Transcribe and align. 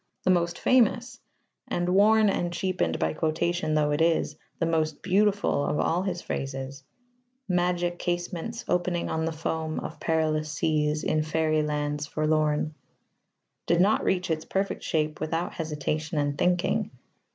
The 0.23 0.31
most 0.31 0.57
famous 0.57 1.19
and, 1.67 1.87
worn 1.89 2.27
and 2.27 2.51
cheapened 2.51 2.97
by 2.97 3.13
quotation 3.13 3.75
though 3.75 3.91
it 3.91 4.01
is, 4.01 4.35
the 4.57 4.65
most 4.65 5.03
beautiful 5.03 5.63
of 5.63 5.79
all 5.79 6.01
his 6.01 6.23
phrases 6.23 6.83
magic 7.47 7.99
casements, 7.99 8.65
opening 8.67 9.11
on 9.11 9.25
the 9.25 9.31
foam 9.31 9.79
Of 9.79 9.99
perilous 9.99 10.51
seas, 10.51 11.03
in 11.03 11.21
faery 11.21 11.61
lands 11.61 12.07
forlorn 12.07 12.73
did 13.67 13.79
not 13.79 14.03
reach 14.03 14.31
its 14.31 14.43
perfect 14.43 14.81
shape 14.81 15.19
without 15.19 15.53
hesitation 15.53 16.17
and 16.17 16.35
thinking. 16.35 16.89